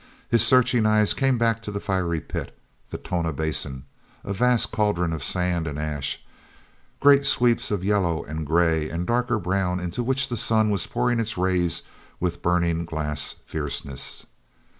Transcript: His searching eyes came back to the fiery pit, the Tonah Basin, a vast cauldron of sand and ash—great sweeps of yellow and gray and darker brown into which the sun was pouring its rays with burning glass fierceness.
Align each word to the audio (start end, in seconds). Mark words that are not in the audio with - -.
His 0.29 0.41
searching 0.43 0.87
eyes 0.87 1.13
came 1.13 1.37
back 1.37 1.61
to 1.61 1.69
the 1.69 1.79
fiery 1.79 2.21
pit, 2.21 2.57
the 2.89 2.97
Tonah 2.97 3.31
Basin, 3.33 3.85
a 4.23 4.33
vast 4.33 4.71
cauldron 4.71 5.13
of 5.13 5.23
sand 5.23 5.67
and 5.67 5.77
ash—great 5.77 7.23
sweeps 7.23 7.69
of 7.69 7.83
yellow 7.83 8.25
and 8.25 8.43
gray 8.43 8.89
and 8.89 9.05
darker 9.05 9.37
brown 9.37 9.79
into 9.79 10.01
which 10.01 10.27
the 10.27 10.37
sun 10.37 10.71
was 10.71 10.87
pouring 10.87 11.19
its 11.19 11.37
rays 11.37 11.83
with 12.19 12.41
burning 12.41 12.83
glass 12.83 13.35
fierceness. 13.45 14.25